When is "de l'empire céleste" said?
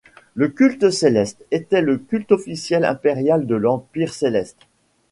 3.45-4.65